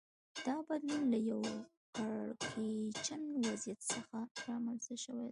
[0.45, 1.51] دا بدلون له یوه
[1.95, 5.29] کړکېچن وضعیت څخه رامنځته شوی دی